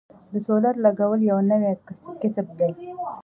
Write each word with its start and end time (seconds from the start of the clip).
د 0.31 0.33
سولر 0.45 0.75
لګول 0.85 1.19
یو 1.29 1.37
نوی 1.51 1.71
کسب 2.21 2.47
دی 2.59 2.69